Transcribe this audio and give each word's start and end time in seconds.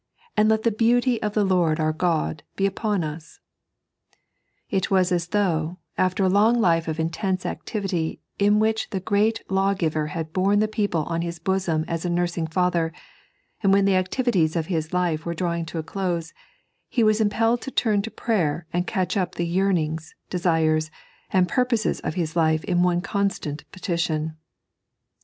And 0.35 0.49
let 0.49 0.63
the 0.63 0.71
beauty 0.71 1.21
of 1.21 1.35
the 1.35 1.45
Ix)rd 1.45 1.79
our 1.79 1.93
God 1.93 2.41
b© 2.57 2.65
upon 2.65 3.03
ua," 3.03 3.19
It 4.67 4.89
was 4.89 5.11
as 5.11 5.27
though, 5.27 5.77
after 5.95 6.23
a 6.23 6.27
long 6.27 6.59
life 6.59 6.87
of 6.87 6.99
intense 6.99 7.45
activity 7.45 8.19
in 8.39 8.57
which 8.57 8.89
the 8.89 8.99
Great 8.99 9.43
Lawgiver 9.47 10.07
had 10.07 10.33
borne 10.33 10.57
the 10.57 10.67
people 10.67 11.03
on 11.03 11.21
his 11.21 11.37
bosom 11.37 11.85
as 11.87 12.03
a 12.03 12.09
nursing 12.09 12.47
father, 12.47 12.91
and 13.61 13.71
when 13.71 13.85
the 13.85 13.95
activities 13.95 14.55
of 14.55 14.65
his 14.65 14.91
life 14.91 15.23
were 15.23 15.35
drawing 15.35 15.67
to 15.67 15.77
a 15.77 15.83
dose, 15.83 16.33
be 16.95 17.03
was 17.03 17.21
impelled 17.21 17.61
to 17.61 17.69
turn 17.69 18.01
to 18.01 18.09
prayer 18.09 18.65
and 18.73 18.87
catch 18.87 19.15
up 19.15 19.35
the 19.35 19.45
yearnings, 19.45 20.15
desires, 20.31 20.89
and 21.29 21.47
purpose 21.47 21.99
of 21.99 22.15
bis 22.15 22.35
life 22.35 22.63
in 22.63 22.81
one 22.81 23.01
constant 23.01 23.71
petition. 23.71 24.35